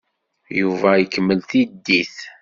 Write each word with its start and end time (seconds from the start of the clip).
Yuba 0.59 0.89
ikemmel 1.03 1.39
tiddit. 1.49 2.15